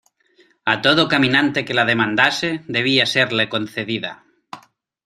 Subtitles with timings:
[0.73, 4.11] a todo caminante que la demandase debía serle concedida.